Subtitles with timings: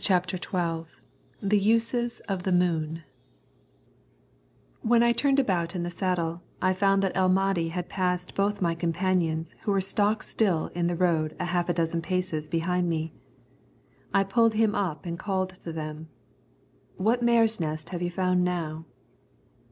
[0.00, 0.86] CHAPTER XII
[1.42, 3.02] THE USES OF THE MOON
[4.82, 8.58] When I turned about in the saddle I found that El Mahdi had passed both
[8.58, 12.88] of my companions who were stock still in the road a half dozen paces behind
[12.88, 13.12] me.
[14.14, 16.06] I pulled him up and called to them,
[16.96, 18.84] "What mare's nest have you found now?"